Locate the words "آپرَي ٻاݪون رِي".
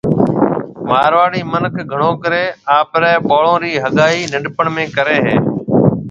2.77-3.71